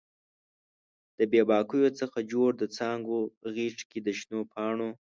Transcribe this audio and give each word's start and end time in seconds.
د 1.17 1.19
بې 1.31 1.41
باکیو 1.49 1.95
څخه 1.99 2.17
جوړ 2.31 2.49
د 2.57 2.63
څانګو 2.77 3.17
غیږ 3.55 3.77
کې 3.89 3.99
د 4.03 4.07
شنو 4.19 4.39
پاڼو 4.53 4.89